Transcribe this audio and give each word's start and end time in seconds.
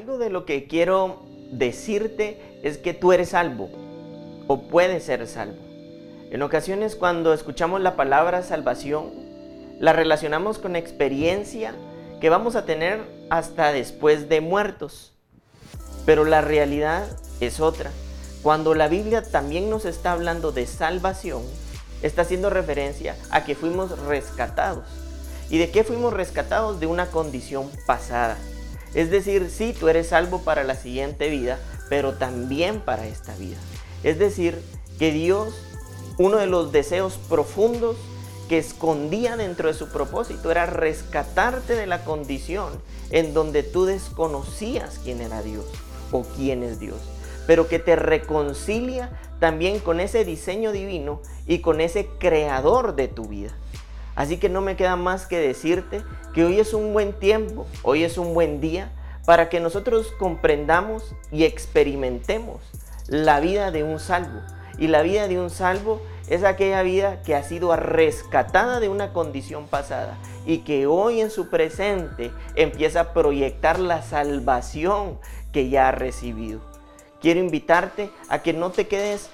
Algo 0.00 0.16
de 0.16 0.30
lo 0.30 0.46
que 0.46 0.66
quiero 0.66 1.18
decirte 1.52 2.40
es 2.62 2.78
que 2.78 2.94
tú 2.94 3.12
eres 3.12 3.30
salvo 3.30 3.68
o 4.46 4.62
puedes 4.62 5.04
ser 5.04 5.26
salvo. 5.26 5.58
En 6.30 6.40
ocasiones 6.40 6.96
cuando 6.96 7.34
escuchamos 7.34 7.82
la 7.82 7.96
palabra 7.96 8.42
salvación, 8.42 9.10
la 9.78 9.92
relacionamos 9.92 10.58
con 10.58 10.74
experiencia 10.74 11.74
que 12.18 12.30
vamos 12.30 12.56
a 12.56 12.64
tener 12.64 13.02
hasta 13.28 13.72
después 13.72 14.30
de 14.30 14.40
muertos. 14.40 15.12
Pero 16.06 16.24
la 16.24 16.40
realidad 16.40 17.06
es 17.40 17.60
otra. 17.60 17.90
Cuando 18.42 18.74
la 18.74 18.88
Biblia 18.88 19.22
también 19.22 19.68
nos 19.68 19.84
está 19.84 20.12
hablando 20.12 20.50
de 20.50 20.66
salvación, 20.66 21.42
está 22.00 22.22
haciendo 22.22 22.48
referencia 22.48 23.16
a 23.30 23.44
que 23.44 23.54
fuimos 23.54 23.98
rescatados. 24.06 24.86
¿Y 25.50 25.58
de 25.58 25.70
qué 25.70 25.84
fuimos 25.84 26.14
rescatados? 26.14 26.80
De 26.80 26.86
una 26.86 27.10
condición 27.10 27.70
pasada. 27.84 28.38
Es 28.94 29.10
decir, 29.10 29.50
sí, 29.50 29.74
tú 29.78 29.88
eres 29.88 30.08
salvo 30.08 30.40
para 30.42 30.64
la 30.64 30.74
siguiente 30.74 31.30
vida, 31.30 31.58
pero 31.88 32.14
también 32.14 32.80
para 32.80 33.06
esta 33.06 33.34
vida. 33.36 33.58
Es 34.02 34.18
decir, 34.18 34.60
que 34.98 35.12
Dios, 35.12 35.54
uno 36.18 36.38
de 36.38 36.46
los 36.46 36.72
deseos 36.72 37.18
profundos 37.28 37.96
que 38.48 38.58
escondía 38.58 39.36
dentro 39.36 39.68
de 39.68 39.74
su 39.74 39.88
propósito 39.88 40.50
era 40.50 40.66
rescatarte 40.66 41.74
de 41.74 41.86
la 41.86 42.04
condición 42.04 42.68
en 43.10 43.32
donde 43.32 43.62
tú 43.62 43.84
desconocías 43.84 44.98
quién 45.04 45.20
era 45.20 45.42
Dios 45.42 45.66
o 46.10 46.22
quién 46.22 46.62
es 46.62 46.80
Dios, 46.80 46.98
pero 47.46 47.68
que 47.68 47.78
te 47.78 47.94
reconcilia 47.96 49.10
también 49.38 49.78
con 49.78 50.00
ese 50.00 50.24
diseño 50.24 50.72
divino 50.72 51.22
y 51.46 51.60
con 51.60 51.80
ese 51.80 52.08
creador 52.18 52.96
de 52.96 53.08
tu 53.08 53.26
vida. 53.26 53.52
Así 54.14 54.38
que 54.38 54.48
no 54.48 54.60
me 54.60 54.76
queda 54.76 54.96
más 54.96 55.26
que 55.26 55.38
decirte 55.38 56.02
que 56.34 56.44
hoy 56.44 56.60
es 56.60 56.74
un 56.74 56.92
buen 56.92 57.12
tiempo, 57.12 57.66
hoy 57.82 58.04
es 58.04 58.18
un 58.18 58.34
buen 58.34 58.60
día 58.60 58.92
para 59.24 59.48
que 59.48 59.60
nosotros 59.60 60.12
comprendamos 60.18 61.14
y 61.30 61.44
experimentemos 61.44 62.60
la 63.06 63.40
vida 63.40 63.70
de 63.70 63.82
un 63.82 63.98
salvo. 63.98 64.40
Y 64.78 64.88
la 64.88 65.02
vida 65.02 65.28
de 65.28 65.38
un 65.38 65.50
salvo 65.50 66.00
es 66.28 66.44
aquella 66.44 66.82
vida 66.82 67.22
que 67.22 67.34
ha 67.34 67.42
sido 67.42 67.74
rescatada 67.76 68.80
de 68.80 68.88
una 68.88 69.12
condición 69.12 69.66
pasada 69.66 70.16
y 70.46 70.58
que 70.58 70.86
hoy 70.86 71.20
en 71.20 71.30
su 71.30 71.50
presente 71.50 72.32
empieza 72.54 73.00
a 73.00 73.12
proyectar 73.12 73.78
la 73.78 74.02
salvación 74.02 75.18
que 75.52 75.68
ya 75.68 75.88
ha 75.88 75.92
recibido. 75.92 76.60
Quiero 77.20 77.40
invitarte 77.40 78.10
a 78.28 78.42
que 78.42 78.52
no 78.52 78.70
te 78.70 78.86
quedes 78.86 79.28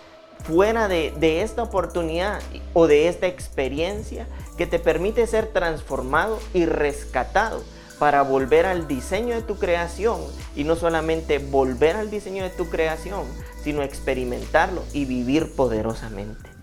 fuera 0.44 0.88
de, 0.88 1.42
esta 1.42 1.62
oportunidad 1.62 2.40
o 2.74 2.86
de 2.86 3.08
esta 3.08 3.26
experiencia 3.26 4.26
que 4.56 4.66
te 4.66 4.78
permite 4.78 5.26
ser 5.26 5.46
transformado 5.48 6.38
y 6.54 6.66
rescatado 6.66 7.62
para 7.98 8.22
volver 8.22 8.66
al 8.66 8.86
diseño 8.86 9.34
de 9.34 9.42
tu 9.42 9.56
creación 9.56 10.20
y 10.54 10.64
no 10.64 10.76
solamente 10.76 11.38
volver 11.38 11.96
al 11.96 12.10
diseño 12.10 12.44
de 12.44 12.50
tu 12.50 12.68
creación, 12.68 13.24
sino 13.62 13.82
experimentarlo 13.82 14.82
y 14.92 15.06
vivir 15.06 15.54
poderosamente. 15.54 16.55